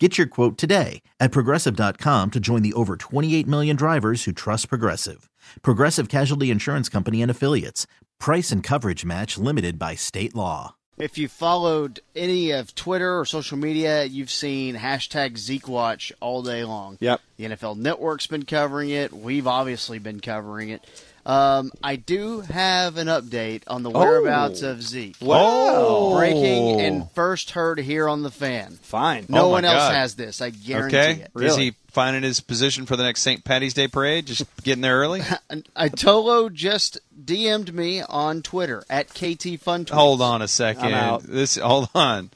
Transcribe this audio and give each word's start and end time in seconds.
Get 0.00 0.18
your 0.18 0.26
quote 0.26 0.58
today 0.58 1.02
at 1.20 1.30
progressive.com 1.30 2.32
to 2.32 2.40
join 2.40 2.62
the 2.62 2.72
over 2.72 2.96
28 2.96 3.46
million 3.46 3.76
drivers 3.76 4.24
who 4.24 4.32
trust 4.32 4.68
Progressive. 4.68 5.30
Progressive 5.62 6.08
Casualty 6.08 6.50
Insurance 6.50 6.88
Company 6.88 7.22
and 7.22 7.30
Affiliates. 7.30 7.86
Price 8.18 8.50
and 8.50 8.60
coverage 8.60 9.04
match 9.04 9.38
limited 9.38 9.78
by 9.78 9.94
state 9.94 10.34
law. 10.34 10.74
If 10.98 11.16
you 11.16 11.28
followed 11.28 12.00
any 12.16 12.50
of 12.50 12.74
Twitter 12.74 13.20
or 13.20 13.24
social 13.24 13.56
media, 13.56 14.04
you've 14.04 14.30
seen 14.30 14.74
hashtag 14.74 15.34
ZekeWatch 15.34 16.10
all 16.20 16.42
day 16.42 16.64
long. 16.64 16.96
Yep. 17.00 17.20
The 17.36 17.44
NFL 17.44 17.76
Network's 17.78 18.26
been 18.26 18.44
covering 18.44 18.90
it. 18.90 19.12
We've 19.12 19.46
obviously 19.46 20.00
been 20.00 20.20
covering 20.20 20.70
it. 20.70 20.84
Um, 21.26 21.72
I 21.82 21.96
do 21.96 22.40
have 22.42 22.96
an 22.98 23.06
update 23.06 23.62
on 23.66 23.82
the 23.82 23.90
whereabouts 23.90 24.62
Oh. 24.62 24.70
of 24.72 24.82
Zeke. 24.82 25.16
Wow. 25.22 26.12
Breaking 26.14 26.80
and 26.80 27.10
first 27.12 27.52
heard 27.52 27.78
here 27.78 28.08
on 28.08 28.22
the 28.22 28.30
fan. 28.30 28.78
Fine. 28.82 29.26
No 29.28 29.42
Oh, 29.42 29.44
my 29.46 29.50
one 29.52 29.64
else 29.64 29.76
God. 29.78 29.94
has 29.94 30.14
this. 30.16 30.40
I 30.42 30.50
guarantee 30.50 30.96
Okay. 30.96 31.10
it. 31.12 31.20
Is 31.22 31.30
Really? 31.34 31.64
he 31.64 31.74
finding 31.92 32.22
his 32.24 32.40
position 32.40 32.84
for 32.86 32.96
the 32.96 33.04
next 33.04 33.22
St. 33.22 33.42
Patty's 33.44 33.72
Day 33.72 33.88
parade? 33.88 34.26
Just 34.26 34.44
getting 34.64 34.82
there 34.82 34.98
early? 34.98 35.22
And 35.48 35.66
Itolo 35.76 36.52
just 36.52 36.98
DM'd 37.24 37.72
me 37.72 38.02
on 38.02 38.42
Twitter 38.42 38.84
at 38.90 39.08
KT 39.14 39.58
Fun. 39.60 39.86
Hold 39.90 40.20
on 40.20 40.42
a 40.42 40.48
second. 40.48 40.86
I'm 40.86 40.94
out. 40.94 41.22
This 41.22 41.56
hold 41.56 41.88
on. 41.94 42.30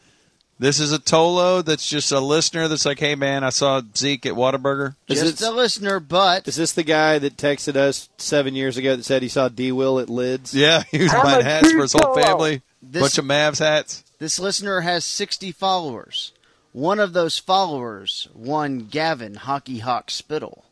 This 0.61 0.81
is 0.81 0.93
a 0.93 0.99
Tolo 0.99 1.65
that's 1.65 1.89
just 1.89 2.11
a 2.11 2.19
listener 2.19 2.67
that's 2.67 2.85
like, 2.85 2.99
hey 2.99 3.15
man, 3.15 3.45
I 3.45 3.51
saw 3.51 3.81
Zeke 3.97 4.27
at 4.27 4.33
Whataburger. 4.35 4.97
Is 5.07 5.21
Just 5.21 5.41
it- 5.41 5.47
a 5.47 5.51
listener, 5.53 6.01
but 6.01 6.49
Is 6.49 6.57
this 6.57 6.73
the 6.73 6.83
guy 6.83 7.19
that 7.21 7.37
texted 7.37 7.77
us 7.77 8.09
seven 8.19 8.55
years 8.57 8.77
ago 8.77 8.97
that 8.97 9.05
said 9.05 9.23
he 9.23 9.29
saw 9.29 9.49
D. 9.49 9.71
Will 9.71 10.01
at 10.01 10.11
Lids? 10.11 10.55
Yeah, 10.55 10.83
he 10.91 11.03
was 11.03 11.13
buying 11.13 11.45
hats 11.45 11.71
for 11.71 11.79
his 11.83 11.93
whole 11.93 12.15
family. 12.21 12.63
This- 12.83 13.03
Bunch 13.03 13.19
of 13.19 13.25
Mavs 13.25 13.59
hats. 13.61 14.03
This 14.19 14.41
listener 14.41 14.81
has 14.81 15.05
60 15.05 15.53
followers. 15.53 16.33
One 16.73 16.99
of 16.99 17.13
those 17.13 17.39
followers, 17.39 18.27
one 18.33 18.81
Gavin 18.81 19.35
Hockey 19.37 19.79
Hawk 19.79 20.11
Spittle. 20.11 20.65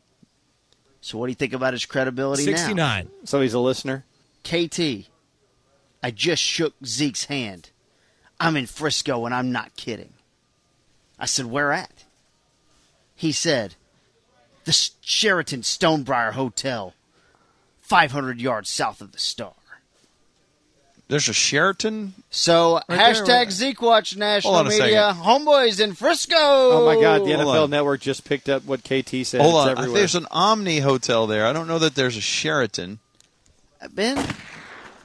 So 0.99 1.17
what 1.17 1.27
do 1.27 1.31
you 1.31 1.35
think 1.35 1.53
about 1.53 1.71
his 1.73 1.85
credibility 1.85 2.45
now? 2.45 2.57
69. 2.57 3.09
So 3.23 3.39
he's 3.39 3.53
a 3.53 3.59
listener. 3.59 4.03
KT, 4.43 5.07
I 6.03 6.11
just 6.13 6.43
shook 6.43 6.73
Zeke's 6.85 7.25
hand. 7.25 7.69
I'm 8.39 8.57
in 8.57 8.65
Frisco 8.65 9.25
and 9.25 9.33
I'm 9.33 9.51
not 9.51 9.75
kidding. 9.75 10.13
I 11.19 11.25
said, 11.25 11.47
where 11.47 11.71
at? 11.71 12.03
He 13.15 13.31
said, 13.31 13.75
the 14.65 14.71
Sheraton 15.01 15.61
Stonebriar 15.61 16.33
Hotel, 16.33 16.93
500 17.81 18.39
yards 18.39 18.69
south 18.69 19.01
of 19.01 19.11
the 19.11 19.19
Star. 19.19 19.53
There's 21.09 21.29
a 21.29 21.33
Sheraton. 21.33 22.13
So 22.29 22.81
Right 22.89 22.97
there, 22.97 23.13
hashtag 23.13 23.51
Zeke 23.51 23.81
Watch 23.81 24.17
National 24.17 24.55
Hold 24.55 24.67
on 24.67 24.73
a 24.73 24.77
Media, 24.77 25.13
homeboys 25.15 25.79
in 25.79 25.93
Frisco. 25.93 26.35
Oh, 26.35 26.85
my 26.85 27.01
God! 27.01 27.25
The 27.25 27.31
Hold 27.31 27.47
NFL 27.47 27.63
on. 27.63 27.69
Network 27.69 28.01
just 28.01 28.25
picked 28.25 28.49
up 28.49 28.65
what 28.65 28.83
KT 28.83 29.25
said. 29.25 29.39
Hold 29.39 29.55
it's 29.55 29.55
on. 29.55 29.69
Everywhere. 29.69 29.99
there's 29.99 30.15
an 30.15 30.27
Omni 30.31 30.79
hotel 30.79 31.25
there. 31.25 31.45
I 31.45 31.53
don't 31.53 31.67
know 31.67 31.79
that 31.79 31.95
there's 31.95 32.17
a 32.17 32.21
Sheraton. 32.21 32.99
Ben, 33.93 34.17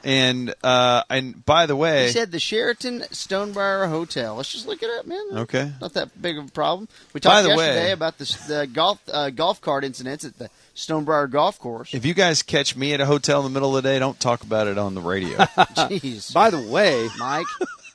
And 0.05 0.53
uh, 0.63 1.03
and 1.09 1.45
by 1.45 1.65
the 1.65 1.75
way, 1.77 2.07
he 2.07 2.11
said 2.11 2.31
the 2.31 2.39
Sheraton 2.39 3.01
Stonebriar 3.11 3.87
Hotel. 3.89 4.35
Let's 4.35 4.51
just 4.51 4.67
look 4.67 4.83
it 4.83 4.89
up, 4.99 5.05
man. 5.07 5.23
okay. 5.33 5.71
Not 5.79 5.93
that 5.93 6.21
big 6.21 6.37
of 6.37 6.47
a 6.47 6.51
problem. 6.51 6.89
We 7.13 7.21
By 7.21 7.29
talked 7.41 7.43
the 7.43 7.49
yesterday 7.55 7.85
way- 7.85 7.91
about 7.93 8.17
the, 8.17 8.25
the 8.47 8.67
golf 8.67 8.99
uh, 9.11 9.29
golf 9.29 9.61
cart 9.61 9.85
incidents 9.85 10.25
at 10.25 10.37
the 10.37 10.49
Stonebriar 10.75 11.29
Golf 11.31 11.57
Course. 11.57 11.93
If 11.93 12.05
you 12.05 12.13
guys 12.13 12.41
catch 12.43 12.75
me 12.75 12.93
at 12.93 12.99
a 12.99 13.05
hotel 13.05 13.39
in 13.39 13.45
the 13.45 13.49
middle 13.51 13.77
of 13.77 13.81
the 13.83 13.89
day, 13.89 13.97
don't 13.97 14.19
talk 14.19 14.43
about 14.43 14.67
it 14.67 14.77
on 14.77 14.93
the 14.93 15.01
radio. 15.01 15.37
Jeez, 15.37 16.33
By 16.33 16.49
the 16.49 16.59
way, 16.69 17.07
Mike, 17.17 17.45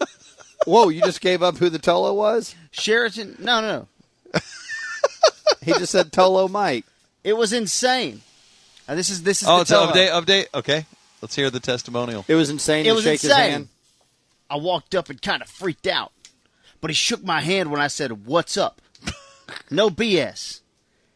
whoa! 0.67 0.89
You 0.89 1.03
just 1.03 1.21
gave 1.21 1.43
up 1.43 1.59
who 1.59 1.69
the 1.69 1.79
Tolo 1.79 2.15
was? 2.15 2.55
Sheraton. 2.71 3.37
No, 3.39 3.61
no, 3.61 3.87
no. 4.35 4.41
He 5.61 5.73
just 5.75 5.93
said 5.93 6.13
Tolo 6.13 6.49
Mike. 6.49 6.87
It 7.25 7.35
was 7.35 7.53
insane. 7.53 8.23
Uh, 8.89 8.95
this 8.95 9.11
is 9.11 9.23
this 9.23 9.43
is 9.43 9.49
oh, 9.49 9.57
the 9.57 9.61
it's 9.63 9.71
an 9.71 9.79
update. 9.89 10.09
Update. 10.11 10.47
Okay, 10.55 10.87
let's 11.23 11.35
hear 11.35 11.51
the 11.51 11.61
testimonial. 11.61 12.25
It 12.29 12.35
was 12.35 12.51
insane 12.51 12.87
It 12.87 12.91
to 12.91 12.95
was 12.95 13.05
shake 13.05 13.21
his 13.21 13.31
insane. 13.31 13.51
hand. 13.51 13.69
I 14.51 14.57
walked 14.57 14.95
up 14.95 15.11
and 15.11 15.21
kind 15.21 15.43
of 15.43 15.49
freaked 15.49 15.87
out, 15.87 16.13
but 16.81 16.91
he 16.91 16.95
shook 16.95 17.23
my 17.25 17.41
hand 17.41 17.71
when 17.71 17.81
I 17.81 17.89
said, 17.89 18.27
"What's 18.27 18.57
up?" 18.57 18.81
no 19.71 19.91
BS. 19.91 20.61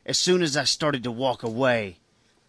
As 0.04 0.18
soon 0.18 0.42
as 0.42 0.56
I 0.56 0.64
started 0.64 1.04
to 1.04 1.10
walk 1.12 1.42
away, 1.42 1.96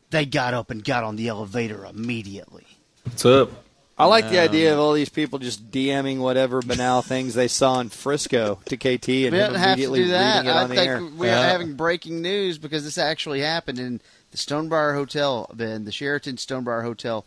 they 0.09 0.25
got 0.25 0.53
up 0.53 0.69
and 0.71 0.83
got 0.83 1.03
on 1.03 1.15
the 1.15 1.27
elevator 1.27 1.85
immediately. 1.85 2.65
What's 3.03 3.25
up? 3.25 3.51
I 3.95 4.05
like 4.05 4.27
the 4.31 4.39
idea 4.39 4.73
of 4.73 4.79
all 4.79 4.93
these 4.93 5.09
people 5.09 5.37
just 5.37 5.69
DMing 5.69 6.17
whatever 6.17 6.61
banal 6.63 7.01
things 7.03 7.35
they 7.35 7.47
saw 7.47 7.79
in 7.79 7.89
Frisco 7.89 8.59
to 8.65 8.75
KT 8.75 9.07
and 9.07 9.07
him 9.07 9.33
don't 9.33 9.53
have 9.53 9.77
to 9.77 9.83
immediately 9.83 9.99
do 9.99 10.07
that. 10.09 10.37
reading 10.39 10.49
it 10.51 10.55
I 10.55 10.63
on 10.63 10.69
the 10.71 10.81
air. 10.81 11.03
we're 11.15 11.27
Yeah. 11.27 11.47
having 11.47 11.75
breaking 11.75 12.21
news 12.23 12.57
because 12.57 12.83
this 12.83 12.97
actually 12.97 13.41
happened 13.41 13.77
in 13.77 14.01
the 14.31 14.37
Stonebriar 14.37 14.95
Hotel, 14.95 15.47
then 15.53 15.85
the 15.85 15.91
Sheraton 15.91 16.37
Stonebriar 16.37 16.81
Hotel, 16.81 17.23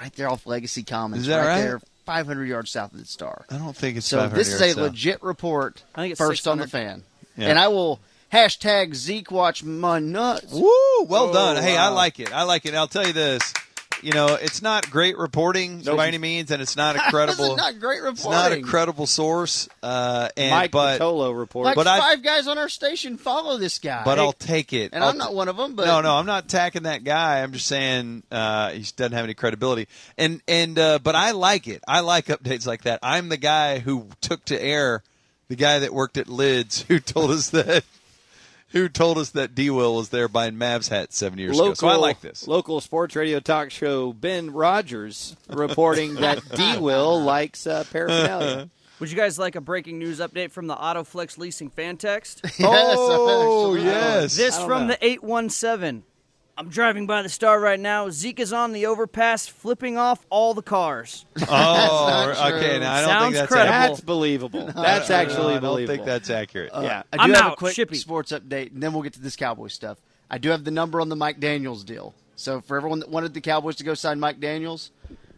right 0.00 0.12
there 0.14 0.28
off 0.28 0.46
Legacy 0.46 0.82
Commons, 0.82 1.22
Is 1.22 1.28
that 1.28 1.46
right? 1.46 1.60
there, 1.60 1.80
500 2.06 2.44
yards 2.46 2.70
south 2.70 2.92
of 2.92 2.98
the 2.98 3.04
Star. 3.06 3.44
I 3.50 3.58
don't 3.58 3.76
think 3.76 3.96
it's. 3.98 4.06
So 4.06 4.28
this 4.28 4.48
is 4.48 4.60
a 4.60 4.64
yards 4.64 4.74
south. 4.76 4.82
legit 4.84 5.22
report. 5.22 5.82
I 5.94 6.02
think 6.02 6.12
it's 6.12 6.18
first 6.20 6.48
on 6.48 6.58
the 6.58 6.66
fan, 6.68 7.02
Yeah. 7.36 7.48
and 7.48 7.58
I 7.58 7.68
will 7.68 8.00
hashtag 8.32 8.94
Zeke 8.94 9.30
watch 9.30 9.62
my 9.64 9.98
nuts. 9.98 10.52
Woo! 10.52 10.62
Well 11.04 11.30
Oh, 11.30 11.32
done. 11.32 11.62
Hey, 11.62 11.76
I 11.76 11.88
like 11.88 12.20
it. 12.20 12.32
I 12.32 12.42
like 12.44 12.64
it. 12.66 12.74
I'll 12.74 12.86
tell 12.88 13.06
you 13.06 13.12
this. 13.12 13.52
You 14.02 14.12
know, 14.12 14.28
it's 14.34 14.62
not 14.62 14.90
great 14.90 15.16
reporting 15.18 15.82
Nope. 15.84 15.96
by 15.98 16.06
any 16.08 16.18
means, 16.18 16.50
and 16.50 16.60
it's 16.62 16.76
not 16.76 16.96
a 16.96 16.98
This 17.04 17.10
credible. 17.10 17.44
is 17.52 17.56
not 17.56 17.78
great 17.78 18.02
reporting. 18.02 18.14
it's 18.16 18.24
not 18.50 18.52
a 18.52 18.60
credible 18.62 19.06
source. 19.06 19.68
Uh, 19.82 20.28
and 20.36 20.50
Mike 20.50 20.70
but 20.70 20.98
the 20.98 21.04
Tolo 21.04 21.36
report. 21.38 21.66
Like 21.66 21.76
but 21.76 21.86
I- 21.86 21.98
five 22.00 22.22
guys 22.22 22.46
on 22.46 22.58
our 22.58 22.68
station 22.68 23.16
follow 23.18 23.56
this 23.58 23.78
guy, 23.78 24.02
but 24.04 24.18
I'll 24.18 24.32
take 24.32 24.72
it. 24.72 24.90
and 24.92 25.02
I'll 25.04 25.10
I'm 25.10 25.18
not 25.18 25.34
one 25.34 25.48
of 25.48 25.56
them. 25.56 25.74
But 25.74 25.86
no, 25.86 26.00
no, 26.00 26.14
I'm 26.16 26.26
not 26.26 26.44
attacking 26.44 26.84
that 26.84 27.04
guy. 27.04 27.42
I'm 27.42 27.52
just 27.52 27.66
saying 27.66 28.22
uh, 28.30 28.70
he 28.70 28.84
doesn't 28.96 29.12
have 29.12 29.24
any 29.24 29.34
credibility. 29.34 29.86
And 30.18 30.40
and 30.48 30.78
uh, 30.78 30.98
but 31.02 31.14
I 31.14 31.32
like 31.32 31.68
it. 31.68 31.82
I 31.86 32.00
like 32.00 32.26
updates 32.26 32.66
like 32.66 32.82
that. 32.82 32.98
I'm 33.02 33.28
the 33.28 33.36
guy 33.36 33.78
who 33.80 34.06
took 34.20 34.44
to 34.46 34.60
air 34.62 35.02
the 35.48 35.56
guy 35.56 35.80
that 35.80 35.92
worked 35.92 36.16
at 36.16 36.28
Lids 36.28 36.82
who 36.82 37.00
told 37.00 37.32
us 37.32 37.50
that 37.50 37.84
who 38.70 38.88
told 38.88 39.18
us 39.18 39.30
that 39.30 39.54
D 39.54 39.70
Will 39.70 39.96
was 39.96 40.08
there 40.08 40.28
buying 40.28 40.54
Mavs 40.54 40.88
hats 40.88 41.16
seven 41.16 41.38
years 41.38 41.58
ago. 41.58 41.74
So 41.74 41.88
I 41.88 41.96
like 41.96 42.20
this. 42.20 42.46
Local 42.48 42.80
sports 42.80 43.16
radio 43.16 43.40
talk 43.40 43.70
show 43.70 44.12
Ben 44.12 44.52
Rogers 44.52 45.36
reporting 45.48 46.14
that 46.16 46.40
D. 46.54 46.78
Will 46.78 47.20
likes 47.20 47.66
uh, 47.66 47.84
paraphernalia. 47.90 48.70
Would 49.00 49.10
you 49.10 49.16
guys 49.16 49.38
like 49.38 49.56
a 49.56 49.62
breaking 49.62 49.98
news 49.98 50.20
update 50.20 50.50
from 50.50 50.66
the 50.66 50.76
Autoflex 50.76 51.38
Leasing 51.38 51.70
fan 51.70 51.96
text? 51.96 52.44
Oh 52.60 53.74
yes. 53.74 54.36
This 54.36 54.56
from 54.58 54.88
know. 54.88 54.94
the 54.94 55.04
817. 55.04 56.02
I'm 56.58 56.68
driving 56.68 57.06
by 57.06 57.22
the 57.22 57.28
star 57.30 57.58
right 57.58 57.80
now. 57.80 58.10
Zeke 58.10 58.40
is 58.40 58.52
on 58.52 58.72
the 58.72 58.86
overpass 58.86 59.46
flipping 59.46 59.96
off 59.96 60.24
all 60.30 60.52
the 60.54 60.62
cars. 60.62 61.24
Oh, 61.48 62.52
okay. 62.54 62.78
Now 62.78 62.94
I 62.94 63.00
don't 63.00 63.08
Sounds 63.08 63.22
think 63.24 63.34
that's 63.36 63.48
credible. 63.52 63.72
accurate. 63.74 63.90
That's 63.96 64.00
believable. 64.04 64.66
That's 64.66 65.10
I 65.10 65.24
don't- 65.24 65.30
actually 65.30 65.46
I 65.46 65.52
don't 65.54 65.60
believable. 65.62 65.94
think 65.96 66.06
that's 66.06 66.30
accurate. 66.30 66.70
Uh, 66.74 66.80
yeah. 66.82 67.02
I 67.12 67.16
do 67.16 67.22
I'm 67.22 67.30
have 67.34 67.40
a 67.40 67.48
out. 67.50 67.56
quick 67.56 67.74
Shippy. 67.76 67.96
sports 67.96 68.32
update, 68.32 68.72
and 68.72 68.82
then 68.82 68.92
we'll 68.92 69.02
get 69.02 69.14
to 69.14 69.20
this 69.20 69.36
Cowboys 69.36 69.72
stuff. 69.72 69.98
I 70.30 70.38
do 70.38 70.50
have 70.50 70.64
the 70.64 70.70
number 70.70 71.00
on 71.00 71.08
the 71.08 71.16
Mike 71.16 71.40
Daniels 71.40 71.82
deal. 71.84 72.14
So 72.36 72.60
for 72.60 72.76
everyone 72.76 73.00
that 73.00 73.08
wanted 73.10 73.34
the 73.34 73.40
Cowboys 73.40 73.76
to 73.76 73.84
go 73.84 73.94
sign 73.94 74.20
Mike 74.20 74.38
Daniels, 74.40 74.90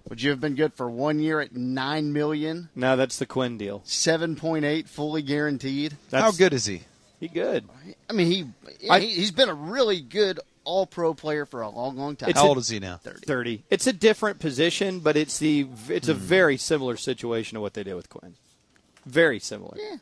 would 0.08 0.20
you 0.22 0.30
have 0.30 0.40
been 0.40 0.54
good 0.54 0.74
for 0.74 0.90
one 0.90 1.18
year 1.20 1.40
at 1.40 1.54
nine 1.54 2.12
million, 2.12 2.68
No, 2.74 2.96
that's 2.96 3.18
the 3.18 3.26
Quinn 3.26 3.56
deal. 3.58 3.80
seven 3.84 4.36
point 4.36 4.64
eight, 4.64 4.88
fully 4.88 5.22
guaranteed? 5.22 5.96
That's, 6.10 6.24
How 6.24 6.32
good 6.32 6.52
is 6.52 6.66
he? 6.66 6.82
He 7.20 7.28
good. 7.28 7.64
I 8.10 8.12
mean, 8.12 8.26
he, 8.26 8.44
yeah, 8.80 8.94
I- 8.94 9.00
he 9.00 9.08
he's 9.10 9.30
been 9.30 9.48
a 9.48 9.54
really 9.54 10.00
good 10.00 10.40
All 10.64 10.86
Pro 10.86 11.14
player 11.14 11.44
for 11.46 11.62
a 11.62 11.68
long, 11.68 11.96
long 11.96 12.16
time. 12.16 12.30
It's 12.30 12.38
How 12.38 12.46
a- 12.46 12.48
old 12.50 12.58
is 12.58 12.68
he 12.68 12.78
now? 12.78 12.98
Thirty. 12.98 13.26
30. 13.26 13.64
It's 13.70 13.86
a 13.86 13.92
different 13.92 14.38
position, 14.38 15.00
but 15.00 15.16
it's 15.16 15.38
the 15.38 15.66
it's 15.88 16.06
Hmm. 16.06 16.12
a 16.12 16.14
very 16.14 16.56
similar 16.56 16.96
situation 16.96 17.56
to 17.56 17.60
what 17.60 17.74
they 17.74 17.82
did 17.82 17.94
with 17.94 18.08
Quinn. 18.08 18.34
Very 19.04 19.38
similar. 19.40 19.76
Yeah. 19.80 19.96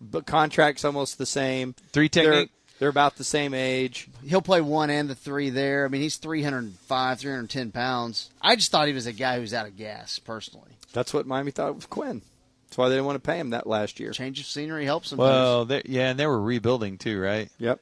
But 0.00 0.26
contracts 0.26 0.84
almost 0.84 1.18
the 1.18 1.26
same. 1.26 1.74
Three 1.92 2.08
They're, 2.08 2.30
technique. 2.30 2.50
they're 2.78 2.88
about 2.88 3.16
the 3.16 3.24
same 3.24 3.52
age. 3.52 4.08
He'll 4.24 4.40
play 4.40 4.60
one 4.60 4.90
and 4.90 5.10
the 5.10 5.14
three 5.14 5.50
there. 5.50 5.84
I 5.84 5.88
mean, 5.88 6.00
he's 6.02 6.16
305, 6.16 7.18
310 7.18 7.72
pounds. 7.72 8.30
I 8.40 8.56
just 8.56 8.70
thought 8.70 8.86
he 8.88 8.94
was 8.94 9.06
a 9.06 9.12
guy 9.12 9.38
who's 9.40 9.52
out 9.52 9.66
of 9.66 9.76
gas, 9.76 10.18
personally. 10.18 10.70
That's 10.92 11.12
what 11.12 11.26
Miami 11.26 11.50
thought 11.50 11.74
with 11.74 11.90
Quinn. 11.90 12.22
That's 12.68 12.78
why 12.78 12.88
they 12.88 12.94
didn't 12.94 13.06
want 13.06 13.16
to 13.16 13.26
pay 13.26 13.38
him 13.38 13.50
that 13.50 13.66
last 13.66 13.98
year. 13.98 14.12
Change 14.12 14.40
of 14.40 14.46
scenery 14.46 14.84
helps 14.84 15.10
him. 15.12 15.18
Well, 15.18 15.66
yeah, 15.86 16.10
and 16.10 16.18
they 16.18 16.26
were 16.26 16.40
rebuilding 16.40 16.98
too, 16.98 17.18
right? 17.20 17.50
Yep. 17.58 17.80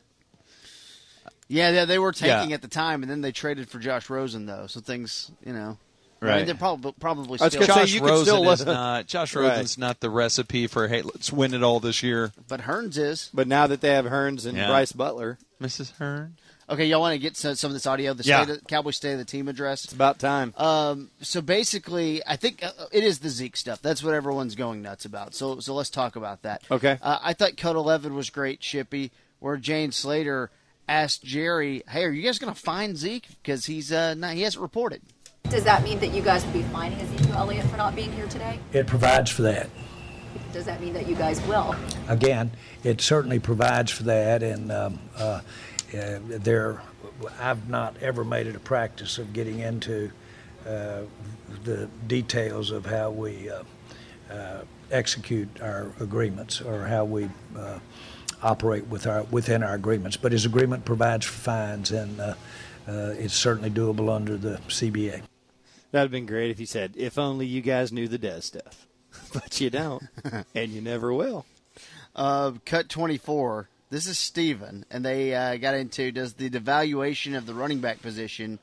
Yeah, 1.48 1.70
yeah, 1.70 1.84
they 1.84 1.98
were 1.98 2.12
tanking 2.12 2.50
Yeah. 2.50 2.54
at 2.56 2.62
the 2.62 2.68
time, 2.68 3.02
and 3.02 3.10
then 3.10 3.20
they 3.20 3.32
traded 3.32 3.68
for 3.68 3.78
Josh 3.78 4.10
Rosen, 4.10 4.46
though. 4.46 4.66
So 4.66 4.80
things, 4.80 5.30
you 5.44 5.52
know, 5.52 5.78
I 6.20 6.24
mean, 6.24 6.34
Right. 6.34 6.46
they're 6.46 6.54
probably 6.54 6.92
probably 6.98 7.38
I 7.40 7.44
was 7.44 7.52
still. 7.52 7.66
gonna 7.66 7.74
say, 7.74 7.80
Josh 7.80 7.92
you 7.94 8.00
Rosen 8.00 8.24
still- 8.24 8.50
is 8.50 8.64
not. 8.66 9.06
Josh 9.08 9.34
Rosen's 9.34 9.76
not 9.78 10.00
the 10.00 10.10
recipe 10.10 10.66
for 10.66 10.88
hey, 10.88 11.02
let's 11.02 11.32
win 11.32 11.52
it 11.54 11.62
all 11.62 11.78
this 11.80 12.02
year. 12.02 12.32
but 12.48 12.62
Hearns 12.62 12.96
is. 12.96 13.30
But 13.34 13.46
now 13.46 13.66
that 13.66 13.80
they 13.80 13.90
have 13.90 14.06
Hearns 14.06 14.46
and 14.46 14.56
Yeah. 14.56 14.68
Bryce 14.68 14.92
Butler, 14.92 15.38
Mrs. 15.60 15.92
Hearn. 15.98 16.36
Okay, 16.68 16.86
y'all 16.86 17.00
want 17.00 17.12
to 17.12 17.18
get 17.20 17.36
some, 17.36 17.54
some 17.54 17.68
of 17.70 17.74
this 17.74 17.86
audio? 17.86 18.12
The 18.12 18.24
Yeah. 18.24 18.42
state 18.42 18.56
of, 18.56 18.66
Cowboy 18.66 18.90
State 18.90 19.12
of 19.12 19.18
the 19.18 19.24
Team 19.24 19.46
address. 19.46 19.84
it's 19.84 19.92
about 19.92 20.18
time. 20.18 20.52
Um, 20.56 21.10
so 21.20 21.40
basically, 21.40 22.22
I 22.26 22.34
think 22.34 22.60
uh, 22.64 22.70
it 22.90 23.04
is 23.04 23.20
the 23.20 23.28
Zeke 23.28 23.56
stuff. 23.56 23.80
That's 23.82 24.02
what 24.02 24.14
everyone's 24.14 24.56
going 24.56 24.82
nuts 24.82 25.04
about. 25.04 25.32
So, 25.32 25.60
so 25.60 25.74
let's 25.74 25.90
talk 25.90 26.16
about 26.16 26.42
that. 26.42 26.62
Okay. 26.68 26.98
Uh, 27.00 27.18
I 27.22 27.34
thought 27.34 27.56
Cut 27.56 27.76
Eleven 27.76 28.14
was 28.16 28.30
great, 28.30 28.62
Shippy. 28.62 29.10
Where 29.38 29.56
Jane 29.58 29.92
Slater 29.92 30.50
asked 30.88 31.24
Jerry, 31.24 31.82
"Hey, 31.88 32.04
are 32.04 32.10
you 32.10 32.22
guys 32.22 32.38
going 32.38 32.52
to 32.52 32.60
find 32.60 32.96
Zeke 32.96 33.26
because 33.42 33.66
he's 33.66 33.92
uh, 33.92 34.14
not, 34.14 34.34
he 34.34 34.42
hasn't 34.42 34.62
reported." 34.62 35.02
Does 35.50 35.64
that 35.64 35.84
mean 35.84 36.00
that 36.00 36.12
you 36.12 36.22
guys 36.22 36.44
will 36.44 36.52
be 36.52 36.62
fining 36.64 37.00
Ezekiel 37.00 37.34
Elliott 37.34 37.66
for 37.66 37.76
not 37.76 37.94
being 37.94 38.12
here 38.12 38.26
today? 38.26 38.58
It 38.72 38.86
provides 38.86 39.30
for 39.30 39.42
that. 39.42 39.70
Does 40.52 40.64
that 40.64 40.80
mean 40.80 40.92
that 40.94 41.06
you 41.06 41.14
guys 41.14 41.40
will? 41.46 41.76
Again, 42.08 42.50
it 42.82 43.00
certainly 43.00 43.38
provides 43.38 43.90
for 43.92 44.02
that, 44.04 44.42
and 44.42 44.72
um, 44.72 44.98
uh, 45.16 45.40
uh, 45.96 46.18
there, 46.28 46.82
I've 47.38 47.68
not 47.68 47.96
ever 48.00 48.24
made 48.24 48.46
it 48.46 48.56
a 48.56 48.60
practice 48.60 49.18
of 49.18 49.32
getting 49.32 49.60
into 49.60 50.10
uh, 50.66 51.02
the 51.64 51.88
details 52.06 52.70
of 52.70 52.86
how 52.86 53.10
we 53.10 53.50
uh, 53.50 53.62
uh, 54.30 54.62
execute 54.90 55.48
our 55.60 55.92
agreements 56.00 56.60
or 56.60 56.86
how 56.86 57.04
we 57.04 57.28
uh, 57.56 57.78
operate 58.42 58.86
with 58.86 59.06
our 59.06 59.24
within 59.24 59.62
our 59.62 59.74
agreements. 59.74 60.16
But 60.16 60.32
his 60.32 60.44
agreement 60.44 60.84
provides 60.84 61.26
for 61.26 61.32
fines, 61.32 61.90
and 61.90 62.20
uh, 62.20 62.34
uh, 62.88 63.14
it's 63.18 63.34
certainly 63.34 63.70
doable 63.70 64.14
under 64.14 64.36
the 64.36 64.58
CBA. 64.68 65.22
That'd 65.92 66.04
have 66.04 66.10
been 66.10 66.26
great 66.26 66.50
if 66.50 66.60
you 66.60 66.66
said, 66.66 66.94
"If 66.96 67.18
only 67.18 67.46
you 67.46 67.60
guys 67.60 67.92
knew 67.92 68.08
the 68.08 68.18
Dez 68.18 68.44
stuff," 68.44 68.86
but 69.32 69.60
you 69.60 69.70
don't, 69.70 70.02
and 70.54 70.72
you 70.72 70.80
never 70.80 71.12
will. 71.12 71.46
Uh, 72.14 72.52
cut 72.64 72.88
24. 72.88 73.68
This 73.88 74.06
is 74.06 74.18
Stephen, 74.18 74.84
and 74.90 75.04
they 75.04 75.34
uh, 75.34 75.56
got 75.58 75.74
into 75.74 76.10
does 76.10 76.34
the 76.34 76.50
devaluation 76.50 77.36
of 77.36 77.46
the 77.46 77.54
running 77.54 77.80
back 77.80 78.02
position 78.02 78.58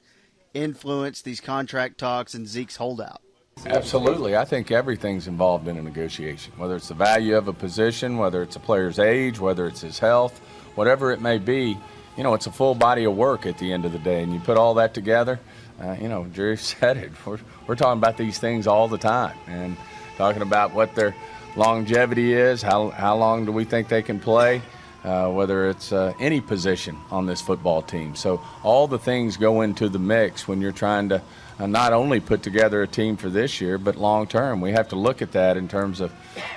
influence 0.53 1.21
these 1.21 1.39
contract 1.39 1.97
talks 1.97 2.33
and 2.33 2.47
Zeke's 2.47 2.75
holdout? 2.75 3.21
Absolutely. 3.65 4.35
I 4.35 4.45
think 4.45 4.71
everything's 4.71 5.27
involved 5.27 5.67
in 5.67 5.77
a 5.77 5.81
negotiation, 5.81 6.53
whether 6.57 6.75
it's 6.75 6.89
the 6.89 6.93
value 6.93 7.37
of 7.37 7.47
a 7.47 7.53
position, 7.53 8.17
whether 8.17 8.41
it's 8.41 8.55
a 8.55 8.59
player's 8.59 8.99
age, 8.99 9.39
whether 9.39 9.67
it's 9.67 9.81
his 9.81 9.99
health, 9.99 10.39
whatever 10.75 11.11
it 11.11 11.21
may 11.21 11.37
be. 11.37 11.77
You 12.17 12.23
know, 12.23 12.33
it's 12.33 12.47
a 12.47 12.51
full 12.51 12.75
body 12.75 13.05
of 13.05 13.15
work 13.15 13.45
at 13.45 13.57
the 13.57 13.71
end 13.71 13.85
of 13.85 13.91
the 13.91 13.99
day, 13.99 14.21
and 14.21 14.33
you 14.33 14.39
put 14.39 14.57
all 14.57 14.75
that 14.75 14.93
together. 14.93 15.39
Uh, 15.81 15.95
you 15.99 16.07
know, 16.07 16.25
Jerry 16.25 16.57
said 16.57 16.97
it. 16.97 17.11
We're, 17.25 17.39
we're 17.67 17.75
talking 17.75 17.99
about 17.99 18.17
these 18.17 18.37
things 18.37 18.67
all 18.67 18.87
the 18.87 18.97
time, 18.97 19.37
and 19.47 19.77
talking 20.17 20.41
about 20.41 20.73
what 20.73 20.93
their 20.95 21.15
longevity 21.55 22.33
is, 22.33 22.61
how 22.61 22.89
how 22.89 23.15
long 23.15 23.45
do 23.45 23.51
we 23.51 23.63
think 23.63 23.87
they 23.87 24.01
can 24.01 24.19
play, 24.19 24.61
uh, 25.03 25.29
whether 25.29 25.69
it's 25.69 25.91
uh, 25.91 26.13
any 26.19 26.41
position 26.41 26.97
on 27.11 27.25
this 27.25 27.41
football 27.41 27.81
team. 27.81 28.15
So 28.15 28.41
all 28.63 28.87
the 28.87 28.99
things 28.99 29.37
go 29.37 29.61
into 29.61 29.89
the 29.89 29.99
mix 29.99 30.47
when 30.47 30.61
you're 30.61 30.71
trying 30.71 31.09
to 31.09 31.21
uh, 31.59 31.67
not 31.67 31.93
only 31.93 32.19
put 32.19 32.43
together 32.43 32.81
a 32.81 32.87
team 32.87 33.15
for 33.17 33.29
this 33.29 33.61
year, 33.61 33.77
but 33.77 33.95
long 33.95 34.27
term. 34.27 34.61
We 34.61 34.71
have 34.71 34.89
to 34.89 34.95
look 34.95 35.21
at 35.21 35.31
that 35.33 35.57
in 35.57 35.67
terms 35.67 36.01
of, 36.01 36.11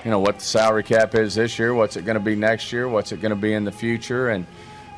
you 0.04 0.10
know, 0.10 0.20
what 0.20 0.38
the 0.38 0.44
salary 0.44 0.82
cap 0.82 1.14
is 1.14 1.34
this 1.34 1.58
year, 1.58 1.74
what's 1.74 1.96
it 1.96 2.04
going 2.04 2.18
to 2.18 2.24
be 2.24 2.34
next 2.34 2.72
year, 2.72 2.88
what's 2.88 3.12
it 3.12 3.20
going 3.20 3.30
to 3.30 3.36
be 3.36 3.52
in 3.52 3.64
the 3.64 3.72
future, 3.72 4.30
and 4.30 4.46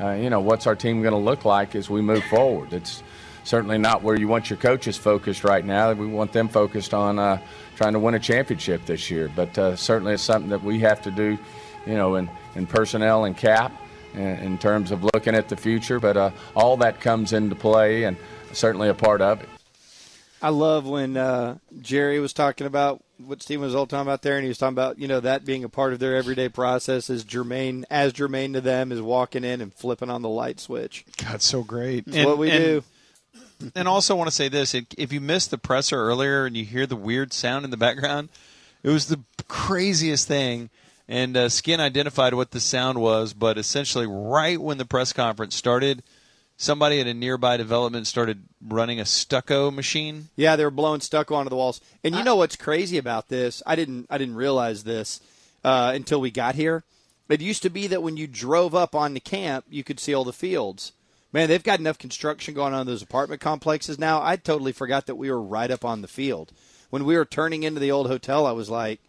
uh, 0.00 0.12
you 0.12 0.31
know, 0.31 0.41
what's 0.41 0.67
our 0.67 0.77
team 0.77 1.03
going 1.03 1.12
to 1.12 1.19
look 1.19 1.45
like 1.45 1.75
as 1.75 1.91
we 1.91 2.00
move 2.00 2.23
forward. 2.25 2.73
It's 2.73 3.03
certainly 3.43 3.79
not 3.79 4.03
where 4.03 4.17
you 4.17 4.29
want 4.29 4.50
your 4.50 4.59
coaches 4.59 4.97
focused 4.97 5.43
right 5.43 5.65
now. 5.65 5.93
We 5.93 6.06
want 6.06 6.33
them 6.33 6.49
focused 6.49 6.94
on 6.94 7.19
uh, 7.19 7.41
trying 7.77 7.94
to 7.94 7.99
win 7.99 8.15
a 8.15 8.19
championship 8.21 8.85
this 8.85 9.11
year. 9.11 9.31
But 9.35 9.59
uh, 9.59 9.75
certainly 9.75 10.15
it's 10.15 10.23
something 10.23 10.51
that 10.51 10.62
we 10.62 10.79
have 10.81 11.03
to 11.03 11.11
do, 11.11 11.39
you 11.87 11.94
know, 11.94 12.17
in, 12.17 12.31
in 12.55 12.67
personnel 12.67 13.25
and 13.25 13.37
cap 13.37 13.73
in, 14.15 14.21
in 14.21 14.59
terms 14.59 14.93
of 14.93 15.03
looking 15.03 15.35
at 15.35 15.49
the 15.49 15.56
future. 15.56 15.99
But 15.99 16.17
uh, 16.17 16.31
all 16.55 16.77
that 16.77 17.01
comes 17.01 17.33
into 17.33 17.56
play 17.56 18.05
and 18.05 18.17
certainly 18.53 18.89
a 18.89 18.94
part 18.94 19.21
of 19.21 19.41
it. 19.41 19.49
I 20.40 20.50
love 20.50 20.87
when 20.87 21.17
uh, 21.17 21.58
Jerry 21.81 22.20
was 22.20 22.32
talking 22.32 22.67
about 22.67 23.02
what 23.19 23.43
Steve 23.43 23.61
was 23.61 23.75
all 23.75 23.87
talking 23.87 24.02
about 24.06 24.23
there, 24.23 24.37
and 24.37 24.44
he 24.44 24.49
was 24.49 24.58
talking 24.58 24.75
about 24.75 24.99
you 24.99 25.08
know 25.08 25.20
that 25.20 25.44
being 25.44 25.64
a 25.64 25.69
part 25.69 25.93
of 25.93 25.99
their 25.99 26.17
everyday 26.17 26.49
process 26.49 27.11
is 27.11 27.25
germane 27.25 27.85
as 27.90 28.12
germane 28.12 28.52
to 28.52 28.61
them 28.61 28.93
as 28.93 29.00
walking 29.00 29.44
in 29.44 29.61
and 29.61 29.75
flipping 29.75 30.11
on 30.11 30.23
the 30.23 30.29
light 30.29 30.61
switch. 30.61 31.05
God, 31.17 31.43
so 31.43 31.62
great. 31.62 32.05
It's 32.06 32.25
what 32.25 32.38
we 32.38 32.50
do. 32.50 32.85
And 33.75 33.88
also 33.88 34.14
want 34.14 34.29
to 34.29 34.35
say 34.35 34.49
this: 34.49 34.75
if 34.75 34.87
if 34.96 35.12
you 35.12 35.20
missed 35.20 35.50
the 35.50 35.58
presser 35.58 36.00
earlier 36.00 36.46
and 36.46 36.56
you 36.56 36.64
hear 36.64 36.87
the 36.87 36.96
weird 36.96 37.32
sound 37.32 37.64
in 37.64 37.70
the 37.70 37.76
background, 37.76 38.29
it 38.82 38.91
was 38.91 39.06
the 39.06 39.20
craziest 39.49 40.29
thing. 40.29 40.70
And 41.11 41.38
uh, 41.38 41.49
Skin 41.49 41.81
identified 41.81 42.34
what 42.34 42.50
the 42.50 42.61
sound 42.61 43.00
was, 43.00 43.32
but 43.32 43.56
essentially, 43.56 44.06
right 44.06 44.61
when 44.61 44.76
the 44.76 44.84
press 44.84 45.14
conference 45.14 45.56
started, 45.56 46.02
somebody 46.58 47.00
at 47.00 47.06
a 47.06 47.14
nearby 47.14 47.56
development 47.56 48.06
started 48.06 48.43
running 48.60 49.00
a 49.00 49.06
stucco 49.06 49.70
machine. 49.70 50.28
Yeah, 50.37 50.56
they 50.56 50.64
were 50.64 50.70
blowing 50.70 51.00
stucco 51.00 51.37
onto 51.37 51.49
the 51.49 51.56
walls. 51.56 51.81
And 52.05 52.14
you 52.14 52.22
know 52.22 52.37
what's 52.37 52.56
crazy 52.56 52.99
about 52.99 53.28
this? 53.28 53.62
I 53.64 53.76
didn't 53.76 54.06
I 54.10 54.19
didn't 54.19 54.34
realize 54.34 54.84
this 54.84 55.20
uh, 55.64 55.93
until 55.94 56.20
we 56.20 56.31
got 56.31 56.56
here. 56.56 56.84
It 57.31 57.40
used 57.40 57.62
to 57.62 57.70
be 57.70 57.87
that 57.87 58.02
when 58.02 58.16
you 58.16 58.26
drove 58.26 58.75
up 58.75 58.94
on 58.94 59.14
the 59.14 59.20
camp, 59.20 59.66
you 59.70 59.84
could 59.84 60.00
see 60.00 60.12
all 60.12 60.25
the 60.25 60.32
fields. 60.32 60.93
Man, 61.32 61.49
they've 61.49 61.62
got 61.62 61.78
enough 61.78 61.99
construction 61.99 62.55
going 62.55 62.72
on 62.72 62.82
in 62.82 62.87
those 62.87 63.02
apartment 63.02 63.40
complexes 63.43 63.99
now. 63.99 64.22
I 64.22 64.37
totally 64.37 64.72
forgot 64.72 65.06
that 65.06 65.16
we 65.16 65.31
were 65.31 65.40
right 65.40 65.70
up 65.70 65.84
on 65.84 66.00
the 66.00 66.08
field. 66.08 66.52
When 66.90 67.05
we 67.05 67.16
were 67.16 67.26
turning 67.26 67.64
into 67.64 67.81
the 67.81 67.90
old 67.93 68.06
hotel, 68.06 68.46
I 68.46 68.52
was 68.52 68.70
like, 68.70 69.00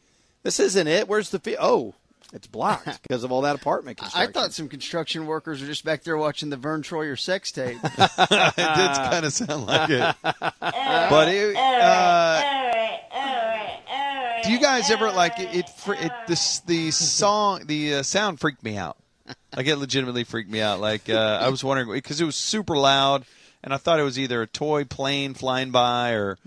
"This 0.44 0.60
isn't 0.60 0.88
it. 0.88 1.08
Where's 1.08 1.30
the 1.30 1.40
field? 1.40 1.60
Oh, 1.62 1.94
it's 2.34 2.48
blocked 2.48 3.02
because 3.04 3.24
of 3.24 3.32
all 3.32 3.42
that 3.42 3.56
apartment 3.56 4.00
I 4.16 4.28
thought 4.28 4.54
some 4.54 4.70
construction 4.70 5.26
workers 5.26 5.62
were 5.62 5.68
just 5.68 5.84
back 5.84 6.04
there 6.04 6.18
watching 6.18 6.50
the 6.50 6.58
Vern 6.58 6.84
Troyer 6.84 7.18
sex 7.18 7.52
tape. 7.52 7.78
it 7.84 7.92
did 7.96 8.96
kind 8.96 9.26
of 9.26 9.34
sound 9.34 9.66
like 9.66 9.90
it, 9.90 10.16
but 10.22 11.28
it. 11.30 11.56
Uh, 11.56 12.60
do 14.44 14.52
you 14.52 14.60
guys 14.60 14.90
ever 14.90 15.12
like 15.12 15.40
it? 15.40 15.56
it, 15.56 15.72
it 15.88 16.12
this 16.28 16.60
the 16.62 16.92
song 16.92 17.64
the 17.66 17.96
uh, 17.96 18.04
sound 18.04 18.40
freaked 18.40 18.64
me 18.64 18.78
out. 18.78 18.98
Like 19.56 19.68
it 19.68 19.76
legitimately 19.76 20.24
freaked 20.24 20.50
me 20.50 20.62
out. 20.62 20.80
Like 20.80 21.10
uh, 21.10 21.40
I 21.42 21.50
was 21.50 21.64
wondering 21.64 21.92
because 21.92 22.22
it 22.22 22.26
was 22.26 22.36
super 22.36 22.78
loud, 22.78 23.26
and 23.64 23.74
I 23.74 23.78
thought 23.78 24.00
it 24.00 24.04
was 24.04 24.18
either 24.18 24.42
a 24.42 24.48
toy 24.48 24.86
plane 24.86 25.34
flying 25.34 25.72
by 25.72 26.12
or 26.12 26.38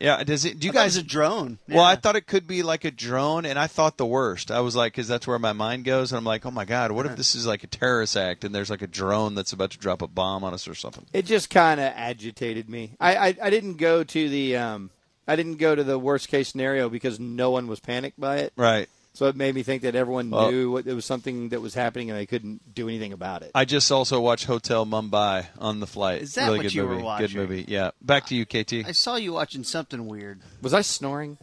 yeah. 0.00 0.24
Does 0.24 0.44
it? 0.44 0.58
Do 0.58 0.66
you 0.66 0.72
I 0.72 0.74
guys 0.74 0.96
a 0.96 1.02
drone? 1.02 1.58
Well, 1.68 1.84
I 1.84 1.94
thought 1.94 2.16
it 2.16 2.26
could 2.26 2.46
be 2.46 2.62
like 2.62 2.84
a 2.84 2.90
drone, 2.90 3.44
and 3.44 3.58
I 3.58 3.66
thought 3.66 3.96
the 3.96 4.06
worst. 4.06 4.50
I 4.50 4.60
was 4.60 4.74
like, 4.74 4.92
because 4.92 5.06
that's 5.06 5.26
where 5.26 5.38
my 5.38 5.52
mind 5.52 5.84
goes, 5.84 6.10
and 6.10 6.18
I'm 6.18 6.24
like, 6.24 6.44
oh 6.46 6.50
my 6.50 6.64
god, 6.64 6.92
what 6.92 7.06
if 7.06 7.16
this 7.16 7.34
is 7.34 7.46
like 7.46 7.62
a 7.62 7.66
terrorist 7.68 8.16
act, 8.16 8.44
and 8.44 8.54
there's 8.54 8.70
like 8.70 8.82
a 8.82 8.86
drone 8.86 9.34
that's 9.34 9.52
about 9.52 9.70
to 9.72 9.78
drop 9.78 10.02
a 10.02 10.08
bomb 10.08 10.42
on 10.42 10.54
us 10.54 10.66
or 10.66 10.74
something? 10.74 11.04
it 11.12 11.26
just 11.26 11.50
kind 11.50 11.78
of 11.78 11.92
agitated 11.94 12.68
me. 12.68 12.92
I, 12.98 13.16
I 13.16 13.36
I 13.42 13.50
didn't 13.50 13.74
go 13.74 14.02
to 14.02 14.28
the 14.28 14.56
um 14.56 14.90
I 15.28 15.36
didn't 15.36 15.56
go 15.56 15.74
to 15.74 15.84
the 15.84 15.98
worst 15.98 16.28
case 16.28 16.48
scenario 16.48 16.88
because 16.88 17.20
no 17.20 17.50
one 17.50 17.68
was 17.68 17.78
panicked 17.78 18.18
by 18.18 18.38
it. 18.38 18.52
Right. 18.56 18.88
So 19.12 19.26
it 19.26 19.34
made 19.34 19.54
me 19.56 19.62
think 19.64 19.82
that 19.82 19.94
everyone 19.96 20.30
Well- 20.30 20.50
knew 20.50 20.70
what, 20.70 20.86
it 20.86 20.94
was 20.94 21.04
something 21.04 21.48
that 21.48 21.60
was 21.60 21.74
happening 21.74 22.10
and 22.10 22.18
they 22.18 22.26
couldn't 22.26 22.74
do 22.74 22.88
anything 22.88 23.12
about 23.12 23.42
it. 23.42 23.50
I 23.54 23.64
just 23.64 23.90
also 23.90 24.20
watched 24.20 24.44
Hotel 24.44 24.86
Mumbai 24.86 25.46
on 25.58 25.80
the 25.80 25.86
flight. 25.86 26.22
Is 26.22 26.34
that 26.34 26.46
really 26.46 26.58
what 26.58 26.62
good 26.62 26.74
you 26.74 26.82
were 26.84 26.90
movie. 26.92 27.02
watching? 27.02 27.26
Good 27.26 27.36
movie. 27.36 27.64
Yeah. 27.66 27.90
Back 28.00 28.26
to 28.26 28.36
you, 28.36 28.46
KT. 28.46 28.86
I 28.86 28.92
saw 28.92 29.16
you 29.16 29.32
watching 29.32 29.64
something 29.64 30.06
weird. 30.06 30.40
Was 30.62 30.72
I 30.72 30.82
snoring? 30.82 31.38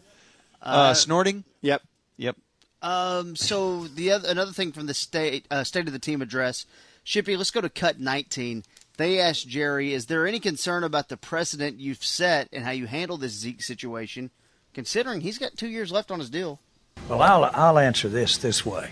Uh, 0.62 0.94
snorting. 0.94 1.44
Yep. 1.60 1.82
Yep. 2.16 2.36
Um, 2.80 3.36
so 3.36 3.86
the 3.86 4.12
other, 4.12 4.28
another 4.28 4.52
thing 4.52 4.72
from 4.72 4.86
the 4.86 4.94
state 4.94 5.46
uh, 5.50 5.64
state 5.64 5.86
of 5.88 5.92
the 5.92 5.98
team 5.98 6.22
address, 6.22 6.64
Shippy. 7.04 7.36
Let's 7.36 7.50
go 7.50 7.60
to 7.60 7.68
cut 7.68 7.98
19. 8.00 8.64
They 8.96 9.20
asked 9.20 9.48
Jerry, 9.48 9.92
"Is 9.92 10.06
there 10.06 10.26
any 10.26 10.38
concern 10.40 10.84
about 10.84 11.08
the 11.08 11.16
precedent 11.16 11.78
you've 11.80 12.04
set 12.04 12.48
and 12.52 12.64
how 12.64 12.70
you 12.70 12.86
handle 12.86 13.16
this 13.16 13.32
Zeke 13.32 13.62
situation, 13.62 14.30
considering 14.74 15.20
he's 15.20 15.38
got 15.38 15.56
two 15.56 15.68
years 15.68 15.90
left 15.92 16.10
on 16.10 16.18
his 16.20 16.30
deal?" 16.30 16.60
Well, 17.08 17.22
I'll, 17.22 17.44
I'll 17.44 17.78
answer 17.78 18.08
this 18.08 18.36
this 18.38 18.64
way. 18.66 18.90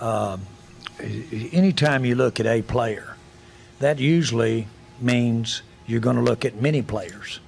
Um, 0.00 0.42
anytime 1.00 2.04
you 2.04 2.14
look 2.14 2.40
at 2.40 2.46
a 2.46 2.62
player, 2.62 3.16
that 3.78 3.98
usually 3.98 4.66
means 5.00 5.62
you're 5.86 6.00
going 6.00 6.16
to 6.16 6.22
look 6.22 6.44
at 6.44 6.60
many 6.60 6.82
players 6.82 7.40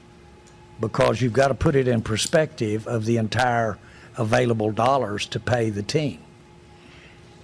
because 0.81 1.21
you've 1.21 1.33
got 1.33 1.49
to 1.49 1.55
put 1.55 1.75
it 1.75 1.89
in 1.89 2.03
perspective 2.03 2.87
of 2.87 3.05
the 3.05 3.17
entire 3.17 3.79
available 4.17 4.71
dollars 4.71 5.27
to 5.27 5.41
pay 5.41 5.71
the 5.71 5.83
team. 5.83 6.21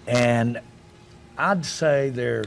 And 0.07 0.61
I'd 1.39 1.65
say 1.65 2.11
there 2.11 2.45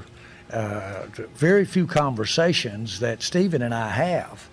are 0.53 0.59
uh, 0.59 1.07
very 1.35 1.65
few 1.65 1.87
conversations 1.87 2.99
that 2.99 3.21
Stephen 3.21 3.61
and 3.61 3.73
I 3.73 3.89
have 3.89 4.47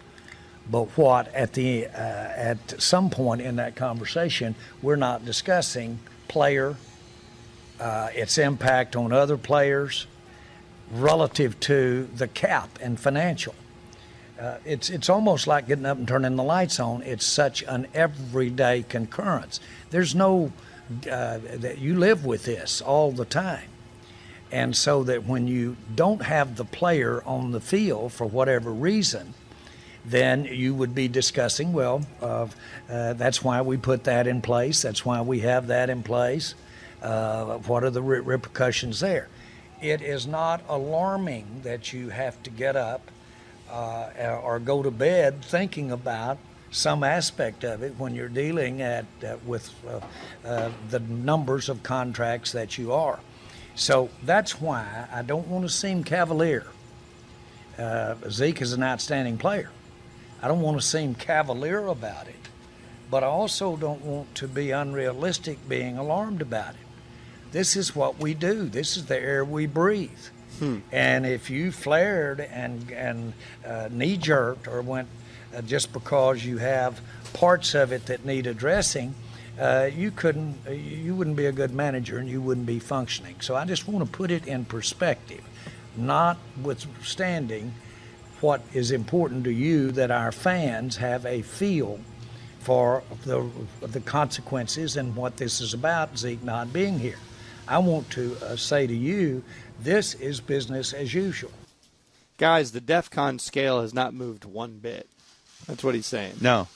but 0.70 0.84
what 0.96 1.32
at 1.34 1.52
the 1.52 1.86
uh, 1.86 1.90
at 1.90 2.80
some 2.80 3.10
point 3.10 3.40
in 3.40 3.56
that 3.56 3.76
conversation 3.76 4.54
we're 4.82 4.96
not 4.96 5.24
discussing 5.24 5.98
player 6.28 6.76
uh, 7.80 8.08
its 8.14 8.38
impact 8.38 8.96
on 8.96 9.12
other 9.12 9.36
players 9.36 10.06
relative 10.92 11.58
to 11.60 12.08
the 12.14 12.28
cap 12.28 12.78
and 12.80 12.98
financial 12.98 13.54
uh, 14.38 14.58
it's 14.64 14.90
it's 14.90 15.08
almost 15.08 15.46
like 15.46 15.68
getting 15.68 15.86
up 15.86 15.96
and 15.96 16.08
turning 16.08 16.36
the 16.36 16.42
lights 16.42 16.80
on. 16.80 17.02
It's 17.02 17.24
such 17.24 17.62
an 17.62 17.86
everyday 17.94 18.82
concurrence. 18.82 19.60
There's 19.90 20.14
no 20.14 20.52
uh, 21.10 21.38
that 21.38 21.78
you 21.78 21.96
live 21.96 22.24
with 22.24 22.44
this 22.44 22.80
all 22.80 23.12
the 23.12 23.24
time, 23.24 23.68
and 24.50 24.76
so 24.76 25.04
that 25.04 25.24
when 25.24 25.46
you 25.46 25.76
don't 25.94 26.22
have 26.22 26.56
the 26.56 26.64
player 26.64 27.22
on 27.24 27.52
the 27.52 27.60
field 27.60 28.12
for 28.12 28.26
whatever 28.26 28.72
reason, 28.72 29.34
then 30.04 30.44
you 30.44 30.74
would 30.74 30.94
be 30.94 31.08
discussing, 31.08 31.72
well, 31.72 32.02
uh, 32.20 32.46
uh, 32.90 33.14
that's 33.14 33.42
why 33.42 33.62
we 33.62 33.76
put 33.76 34.04
that 34.04 34.26
in 34.26 34.42
place. 34.42 34.82
That's 34.82 35.04
why 35.04 35.20
we 35.22 35.40
have 35.40 35.68
that 35.68 35.88
in 35.88 36.02
place. 36.02 36.54
Uh, 37.02 37.58
what 37.58 37.84
are 37.84 37.90
the 37.90 38.02
re- 38.02 38.20
repercussions 38.20 39.00
there? 39.00 39.28
It 39.80 40.02
is 40.02 40.26
not 40.26 40.62
alarming 40.68 41.46
that 41.62 41.92
you 41.92 42.10
have 42.10 42.42
to 42.44 42.50
get 42.50 42.76
up 42.76 43.10
uh, 43.70 44.40
or 44.42 44.58
go 44.58 44.82
to 44.82 44.90
bed 44.90 45.42
thinking 45.42 45.90
about 45.90 46.38
some 46.70 47.02
aspect 47.02 47.64
of 47.64 47.82
it 47.82 47.94
when 47.98 48.14
you're 48.14 48.28
dealing 48.28 48.82
at 48.82 49.04
uh, 49.26 49.36
with 49.46 49.72
uh, 50.44 50.70
the 50.90 51.00
numbers 51.00 51.68
of 51.68 51.82
contracts 51.82 52.52
that 52.52 52.76
you 52.76 52.92
are. 52.92 53.20
So 53.74 54.10
that's 54.22 54.60
why 54.60 55.06
I 55.12 55.22
don't 55.22 55.48
want 55.48 55.64
to 55.64 55.68
seem 55.68 56.04
cavalier. 56.04 56.66
Zeke 58.28 58.62
is 58.62 58.72
an 58.72 58.82
outstanding 58.82 59.36
player. 59.36 59.70
I 60.44 60.46
don't 60.46 60.60
want 60.60 60.78
to 60.78 60.86
seem 60.86 61.14
cavalier 61.14 61.86
about 61.86 62.28
it, 62.28 62.48
but 63.10 63.24
I 63.24 63.28
also 63.28 63.76
don't 63.76 64.04
want 64.04 64.34
to 64.34 64.46
be 64.46 64.72
unrealistic 64.72 65.66
being 65.66 65.96
alarmed 65.96 66.42
about 66.42 66.74
it. 66.74 66.86
This 67.50 67.76
is 67.76 67.96
what 67.96 68.18
we 68.18 68.34
do. 68.34 68.68
This 68.68 68.98
is 68.98 69.06
the 69.06 69.18
air 69.18 69.42
we 69.42 69.64
breathe. 69.64 70.10
Hmm. 70.58 70.80
And 70.92 71.24
if 71.24 71.48
you 71.48 71.72
flared 71.72 72.40
and 72.40 72.90
and 72.90 73.32
uh, 73.66 73.88
knee 73.90 74.18
jerked 74.18 74.68
or 74.68 74.82
went 74.82 75.08
uh, 75.56 75.62
just 75.62 75.94
because 75.94 76.44
you 76.44 76.58
have 76.58 77.00
parts 77.32 77.74
of 77.74 77.90
it 77.90 78.04
that 78.04 78.26
need 78.26 78.46
addressing, 78.46 79.14
uh, 79.58 79.88
you 79.96 80.10
couldn't, 80.10 80.58
uh, 80.68 80.72
you 80.72 81.14
wouldn't 81.14 81.36
be 81.36 81.46
a 81.46 81.52
good 81.52 81.72
manager 81.72 82.18
and 82.18 82.28
you 82.28 82.42
wouldn't 82.42 82.66
be 82.66 82.78
functioning. 82.80 83.36
So 83.40 83.56
I 83.56 83.64
just 83.64 83.88
want 83.88 84.04
to 84.04 84.12
put 84.12 84.30
it 84.30 84.46
in 84.46 84.66
perspective, 84.66 85.42
notwithstanding 85.96 87.72
what 88.44 88.60
is 88.74 88.90
important 88.90 89.42
to 89.42 89.50
you 89.50 89.90
that 89.90 90.10
our 90.10 90.30
fans 90.30 90.98
have 90.98 91.24
a 91.24 91.40
feel 91.40 91.98
for 92.58 93.02
the, 93.24 93.50
the 93.80 94.00
consequences 94.00 94.98
and 94.98 95.16
what 95.16 95.38
this 95.38 95.62
is 95.62 95.72
about, 95.72 96.18
Zeke 96.18 96.42
not 96.42 96.70
being 96.70 96.98
here. 96.98 97.16
I 97.66 97.78
want 97.78 98.10
to 98.10 98.36
uh, 98.42 98.56
say 98.56 98.86
to 98.86 98.94
you, 98.94 99.42
this 99.80 100.12
is 100.12 100.42
business 100.42 100.92
as 100.92 101.14
usual. 101.14 101.52
Guys, 102.36 102.72
the 102.72 102.82
DEF 102.82 103.08
CON 103.08 103.38
scale 103.38 103.80
has 103.80 103.94
not 103.94 104.12
moved 104.12 104.44
one 104.44 104.76
bit. 104.76 105.08
That's 105.66 105.82
what 105.82 105.94
he's 105.94 106.04
saying. 106.04 106.34
No, 106.42 106.68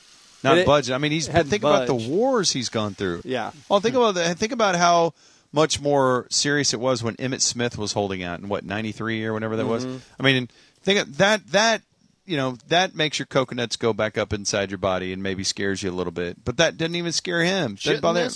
not 0.42 0.64
budget. 0.64 0.94
I 0.94 0.98
mean, 0.98 1.12
he's 1.12 1.28
think 1.28 1.52
about 1.52 1.86
the 1.86 1.94
wars 1.94 2.50
he's 2.50 2.70
gone 2.70 2.94
through. 2.94 3.20
Yeah. 3.26 3.50
Well, 3.68 3.80
think 3.80 3.94
about 3.94 4.14
that. 4.14 4.38
Think 4.38 4.52
about 4.52 4.74
how 4.74 5.12
much 5.52 5.80
more 5.80 6.26
serious 6.30 6.72
it 6.72 6.80
was 6.80 7.02
when 7.02 7.16
Emmitt 7.16 7.42
Smith 7.42 7.76
was 7.76 7.92
holding 7.92 8.22
out 8.22 8.40
in 8.40 8.48
what 8.48 8.64
'93 8.64 9.26
or 9.26 9.34
whatever 9.34 9.56
that 9.56 9.64
mm-hmm. 9.64 9.92
was. 9.92 10.02
I 10.18 10.22
mean, 10.22 10.48
think 10.88 11.16
that 11.16 11.46
that 11.48 11.82
you 12.24 12.36
know 12.36 12.56
that 12.68 12.94
makes 12.94 13.18
your 13.18 13.26
coconuts 13.26 13.76
go 13.76 13.92
back 13.92 14.16
up 14.16 14.32
inside 14.32 14.70
your 14.70 14.78
body 14.78 15.12
and 15.12 15.22
maybe 15.22 15.44
scares 15.44 15.82
you 15.82 15.90
a 15.90 15.92
little 15.92 16.12
bit. 16.12 16.44
But 16.44 16.56
that 16.56 16.76
didn't 16.76 16.96
even 16.96 17.12
scare 17.12 17.42
him. 17.42 17.74
Didn't 17.74 18.00
bother 18.00 18.24
him. 18.24 18.32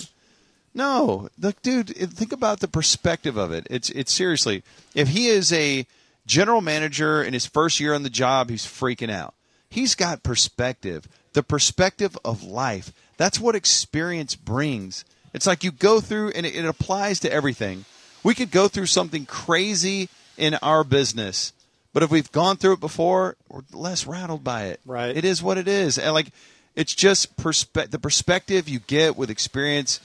No, 0.75 1.29
look, 1.39 1.61
dude. 1.61 1.89
Think 1.89 2.31
about 2.31 2.59
the 2.59 2.67
perspective 2.67 3.37
of 3.37 3.51
it. 3.51 3.67
It's 3.69 3.89
it's 3.89 4.11
seriously. 4.11 4.63
If 4.95 5.09
he 5.09 5.27
is 5.27 5.51
a 5.53 5.85
general 6.25 6.61
manager 6.61 7.23
in 7.23 7.33
his 7.33 7.45
first 7.45 7.79
year 7.79 7.93
on 7.93 8.03
the 8.03 8.09
job, 8.09 8.49
he's 8.49 8.65
freaking 8.65 9.11
out. 9.11 9.33
He's 9.69 9.95
got 9.95 10.23
perspective. 10.23 11.07
The 11.33 11.43
perspective 11.43 12.17
of 12.23 12.43
life. 12.43 12.91
That's 13.17 13.39
what 13.39 13.55
experience 13.55 14.35
brings. 14.35 15.05
It's 15.33 15.47
like 15.47 15.63
you 15.63 15.71
go 15.71 15.99
through, 15.99 16.29
and 16.29 16.45
it, 16.45 16.55
it 16.55 16.65
applies 16.65 17.19
to 17.21 17.31
everything. 17.31 17.85
We 18.23 18.35
could 18.35 18.51
go 18.51 18.67
through 18.67 18.85
something 18.85 19.25
crazy 19.25 20.09
in 20.37 20.55
our 20.55 20.83
business 20.83 21.53
but 21.93 22.01
if 22.01 22.09
we've 22.09 22.31
gone 22.31 22.57
through 22.57 22.73
it 22.73 22.79
before, 22.79 23.37
we're 23.47 23.61
less 23.71 24.07
rattled 24.07 24.43
by 24.43 24.65
it. 24.65 24.79
Right. 24.85 25.15
It 25.15 25.23
is 25.23 25.43
what 25.43 25.57
it 25.59 25.67
is. 25.67 25.99
And 25.99 26.13
like 26.13 26.31
it's 26.75 26.95
just 26.95 27.37
perspe- 27.37 27.91
the 27.91 27.99
perspective 27.99 28.67
you 28.67 28.79
get 28.79 29.15
with 29.15 29.29
experience 29.29 29.99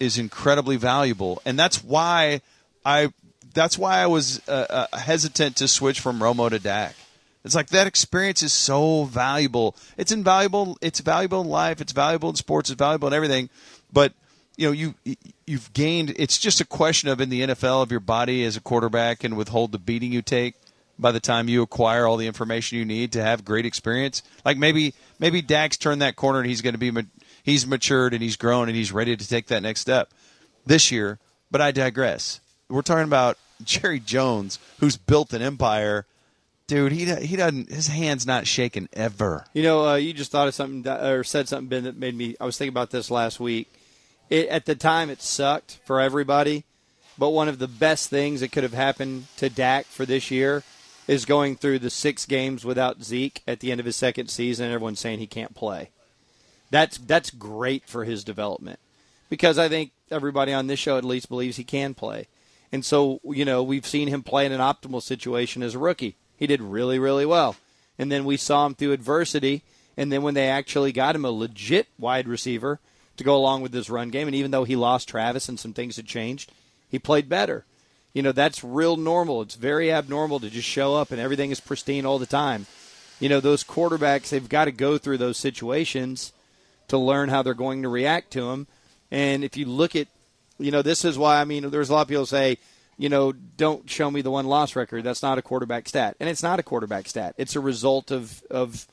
is 0.00 0.16
incredibly 0.18 0.76
valuable. 0.76 1.42
And 1.44 1.58
that's 1.58 1.84
why 1.84 2.40
I 2.84 3.12
that's 3.52 3.78
why 3.78 3.98
I 3.98 4.06
was 4.06 4.40
uh, 4.48 4.86
uh, 4.92 4.96
hesitant 4.96 5.56
to 5.56 5.68
switch 5.68 6.00
from 6.00 6.18
Romo 6.18 6.50
to 6.50 6.58
Dak. 6.58 6.94
It's 7.44 7.54
like 7.54 7.68
that 7.68 7.86
experience 7.86 8.42
is 8.42 8.54
so 8.54 9.04
valuable. 9.04 9.76
It's 9.98 10.10
invaluable. 10.10 10.78
It's 10.80 11.00
valuable 11.00 11.42
in 11.42 11.48
life. 11.48 11.80
It's 11.82 11.92
valuable 11.92 12.30
in 12.30 12.36
sports. 12.36 12.70
It's 12.70 12.78
valuable 12.78 13.08
in 13.08 13.14
everything. 13.14 13.50
But 13.92 14.14
you 14.56 14.68
know, 14.68 14.72
you 14.72 14.94
you've 15.46 15.72
gained. 15.74 16.14
It's 16.16 16.38
just 16.38 16.62
a 16.62 16.64
question 16.64 17.10
of 17.10 17.20
in 17.20 17.28
the 17.28 17.42
NFL 17.42 17.82
of 17.82 17.90
your 17.90 18.00
body 18.00 18.44
as 18.44 18.56
a 18.56 18.62
quarterback 18.62 19.24
and 19.24 19.36
withhold 19.36 19.72
the 19.72 19.78
beating 19.78 20.10
you 20.10 20.22
take 20.22 20.54
by 20.98 21.12
the 21.12 21.20
time 21.20 21.48
you 21.48 21.62
acquire 21.62 22.06
all 22.06 22.16
the 22.16 22.26
information 22.26 22.78
you 22.78 22.84
need 22.84 23.12
to 23.12 23.22
have 23.22 23.44
great 23.44 23.66
experience. 23.66 24.22
Like 24.44 24.56
maybe 24.56 24.94
maybe 25.18 25.42
Dak's 25.42 25.76
turned 25.76 26.02
that 26.02 26.16
corner 26.16 26.40
and 26.40 26.48
he's 26.48 26.62
going 26.62 26.78
to 26.78 26.78
be 26.78 26.92
he's 27.42 27.66
matured 27.66 28.14
and 28.14 28.22
he's 28.22 28.36
grown 28.36 28.68
and 28.68 28.76
he's 28.76 28.92
ready 28.92 29.16
to 29.16 29.28
take 29.28 29.48
that 29.48 29.62
next 29.62 29.80
step 29.80 30.10
this 30.66 30.90
year. 30.90 31.18
But 31.50 31.60
I 31.60 31.70
digress. 31.70 32.40
We're 32.68 32.82
talking 32.82 33.04
about 33.04 33.38
Jerry 33.64 34.00
Jones, 34.00 34.58
who's 34.80 34.96
built 34.96 35.32
an 35.32 35.42
empire. 35.42 36.06
Dude, 36.66 36.92
he 36.92 37.04
he 37.26 37.36
doesn't. 37.36 37.70
His 37.70 37.88
hands 37.88 38.26
not 38.26 38.46
shaking 38.46 38.88
ever. 38.94 39.44
You 39.52 39.62
know, 39.62 39.86
uh, 39.86 39.94
you 39.96 40.14
just 40.14 40.30
thought 40.30 40.48
of 40.48 40.54
something 40.54 40.90
or 40.90 41.22
said 41.22 41.46
something, 41.46 41.68
Ben, 41.68 41.84
that 41.84 41.96
made 41.96 42.14
me. 42.14 42.36
I 42.40 42.46
was 42.46 42.56
thinking 42.56 42.72
about 42.72 42.90
this 42.90 43.10
last 43.10 43.38
week. 43.38 43.70
It, 44.30 44.48
at 44.48 44.64
the 44.64 44.74
time, 44.74 45.10
it 45.10 45.20
sucked 45.20 45.80
for 45.84 46.00
everybody, 46.00 46.64
but 47.18 47.28
one 47.28 47.48
of 47.48 47.58
the 47.58 47.68
best 47.68 48.08
things 48.08 48.40
that 48.40 48.50
could 48.50 48.62
have 48.62 48.72
happened 48.72 49.26
to 49.36 49.50
Dak 49.50 49.84
for 49.84 50.06
this 50.06 50.30
year 50.30 50.62
is 51.06 51.24
going 51.24 51.56
through 51.56 51.78
the 51.78 51.90
six 51.90 52.26
games 52.26 52.64
without 52.64 53.02
Zeke 53.02 53.42
at 53.46 53.60
the 53.60 53.70
end 53.70 53.80
of 53.80 53.86
his 53.86 53.96
second 53.96 54.28
season. 54.28 54.70
Everyone's 54.70 55.00
saying 55.00 55.18
he 55.18 55.26
can't 55.26 55.54
play. 55.54 55.90
That's 56.70 56.98
that's 56.98 57.30
great 57.30 57.86
for 57.86 58.04
his 58.04 58.24
development 58.24 58.78
because 59.28 59.58
I 59.58 59.68
think 59.68 59.92
everybody 60.10 60.52
on 60.52 60.66
this 60.66 60.78
show 60.78 60.96
at 60.96 61.04
least 61.04 61.28
believes 61.28 61.56
he 61.56 61.64
can 61.64 61.94
play. 61.94 62.26
And 62.72 62.84
so, 62.84 63.20
you 63.24 63.44
know, 63.44 63.62
we've 63.62 63.86
seen 63.86 64.08
him 64.08 64.22
play 64.22 64.46
in 64.46 64.52
an 64.52 64.60
optimal 64.60 65.02
situation 65.02 65.62
as 65.62 65.74
a 65.74 65.78
rookie. 65.78 66.16
He 66.36 66.46
did 66.46 66.60
really, 66.60 66.98
really 66.98 67.26
well. 67.26 67.56
And 67.98 68.10
then 68.10 68.24
we 68.24 68.36
saw 68.36 68.66
him 68.66 68.74
through 68.74 68.92
adversity. 68.92 69.62
And 69.96 70.10
then 70.10 70.22
when 70.22 70.34
they 70.34 70.48
actually 70.48 70.90
got 70.90 71.14
him 71.14 71.24
a 71.24 71.30
legit 71.30 71.86
wide 71.98 72.26
receiver 72.26 72.80
to 73.16 73.22
go 73.22 73.36
along 73.36 73.62
with 73.62 73.70
this 73.70 73.88
run 73.88 74.10
game, 74.10 74.26
and 74.26 74.34
even 74.34 74.50
though 74.50 74.64
he 74.64 74.74
lost 74.74 75.08
Travis 75.08 75.48
and 75.48 75.60
some 75.60 75.72
things 75.72 75.96
had 75.96 76.06
changed, 76.06 76.50
he 76.90 76.98
played 76.98 77.28
better 77.28 77.64
you 78.14 78.22
know, 78.22 78.32
that's 78.32 78.64
real 78.64 78.96
normal. 78.96 79.42
It's 79.42 79.56
very 79.56 79.92
abnormal 79.92 80.40
to 80.40 80.48
just 80.48 80.68
show 80.68 80.94
up 80.94 81.10
and 81.10 81.20
everything 81.20 81.50
is 81.50 81.60
pristine 81.60 82.06
all 82.06 82.18
the 82.18 82.26
time. 82.26 82.66
You 83.20 83.28
know, 83.28 83.40
those 83.40 83.64
quarterbacks, 83.64 84.30
they've 84.30 84.48
got 84.48 84.64
to 84.64 84.72
go 84.72 84.96
through 84.96 85.18
those 85.18 85.36
situations 85.36 86.32
to 86.88 86.96
learn 86.96 87.28
how 87.28 87.42
they're 87.42 87.54
going 87.54 87.82
to 87.82 87.88
react 87.88 88.30
to 88.32 88.50
them. 88.50 88.66
And 89.10 89.44
if 89.44 89.56
you 89.56 89.66
look 89.66 89.96
at, 89.96 90.06
you 90.58 90.70
know, 90.70 90.82
this 90.82 91.04
is 91.04 91.18
why, 91.18 91.40
I 91.40 91.44
mean, 91.44 91.68
there's 91.70 91.90
a 91.90 91.92
lot 91.92 92.02
of 92.02 92.08
people 92.08 92.26
say, 92.26 92.58
you 92.96 93.08
know, 93.08 93.32
don't 93.32 93.90
show 93.90 94.10
me 94.10 94.22
the 94.22 94.30
one 94.30 94.46
loss 94.46 94.76
record. 94.76 95.02
That's 95.02 95.22
not 95.22 95.38
a 95.38 95.42
quarterback 95.42 95.88
stat. 95.88 96.16
And 96.20 96.28
it's 96.28 96.42
not 96.42 96.60
a 96.60 96.62
quarterback 96.62 97.08
stat. 97.08 97.34
It's 97.36 97.56
a 97.56 97.60
result 97.60 98.12
of, 98.12 98.42
of 98.50 98.86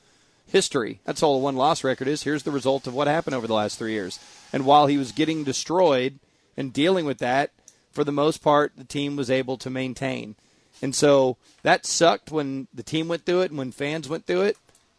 history. 0.46 1.00
That's 1.04 1.22
all 1.22 1.36
a 1.36 1.38
one 1.38 1.56
loss 1.56 1.84
record 1.84 2.08
is. 2.08 2.24
Here's 2.24 2.42
the 2.42 2.50
result 2.50 2.88
of 2.88 2.94
what 2.94 3.06
happened 3.06 3.36
over 3.36 3.46
the 3.46 3.54
last 3.54 3.78
three 3.78 3.92
years. 3.92 4.18
And 4.52 4.66
while 4.66 4.88
he 4.88 4.98
was 4.98 5.12
getting 5.12 5.44
destroyed 5.44 6.18
and 6.56 6.72
dealing 6.72 7.04
with 7.04 7.18
that, 7.18 7.52
for 7.92 8.04
the 8.04 8.12
most 8.12 8.42
part, 8.42 8.72
the 8.76 8.84
team 8.84 9.16
was 9.16 9.30
able 9.30 9.56
to 9.58 9.70
maintain. 9.70 10.34
And 10.80 10.94
so 10.94 11.36
that 11.62 11.86
sucked 11.86 12.30
when 12.30 12.66
the 12.74 12.82
team 12.82 13.08
went 13.08 13.24
through 13.24 13.42
it 13.42 13.50
and 13.50 13.58
when 13.58 13.72
fans 13.72 14.08
went 14.08 14.26
through 14.26 14.42
it. 14.42 14.56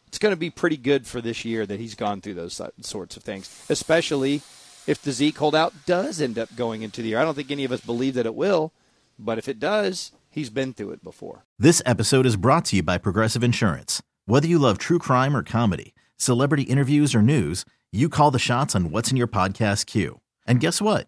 It's 0.07 0.19
going 0.19 0.31
to 0.31 0.39
be 0.39 0.51
pretty 0.51 0.77
good 0.77 1.07
for 1.07 1.21
this 1.21 1.43
year 1.43 1.65
that 1.65 1.79
he's 1.79 1.95
gone 1.95 2.21
through 2.21 2.35
those 2.35 2.61
sorts 2.81 3.17
of 3.17 3.23
things, 3.23 3.65
especially 3.67 4.43
if 4.85 5.01
the 5.01 5.11
Zeke 5.11 5.37
holdout 5.37 5.73
does 5.87 6.21
end 6.21 6.37
up 6.37 6.55
going 6.55 6.83
into 6.83 7.01
the 7.01 7.09
year. 7.09 7.19
I 7.19 7.23
don't 7.23 7.33
think 7.33 7.49
any 7.49 7.63
of 7.63 7.71
us 7.71 7.81
believe 7.81 8.13
that 8.13 8.27
it 8.27 8.35
will, 8.35 8.71
but 9.17 9.39
if 9.39 9.47
it 9.47 9.59
does, 9.59 10.11
he's 10.29 10.51
been 10.51 10.71
through 10.73 10.91
it 10.91 11.03
before. 11.03 11.45
This 11.57 11.81
episode 11.85 12.27
is 12.27 12.35
brought 12.35 12.65
to 12.65 12.75
you 12.75 12.83
by 12.83 12.99
Progressive 12.99 13.43
Insurance. 13.43 14.03
Whether 14.25 14.47
you 14.47 14.59
love 14.59 14.77
true 14.77 14.99
crime 14.99 15.35
or 15.35 15.41
comedy, 15.41 15.95
celebrity 16.15 16.63
interviews 16.63 17.15
or 17.15 17.23
news, 17.23 17.65
you 17.91 18.07
call 18.07 18.29
the 18.29 18.37
shots 18.37 18.75
on 18.75 18.91
what's 18.91 19.09
in 19.09 19.17
your 19.17 19.27
podcast 19.27 19.87
queue. 19.87 20.19
And 20.45 20.59
guess 20.59 20.79
what? 20.79 21.07